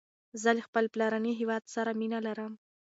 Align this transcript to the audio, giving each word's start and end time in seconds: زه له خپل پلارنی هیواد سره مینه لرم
زه 0.41 0.49
له 0.57 0.61
خپل 0.67 0.85
پلارنی 0.93 1.33
هیواد 1.39 1.63
سره 1.75 1.91
مینه 1.99 2.19
لرم 2.27 2.53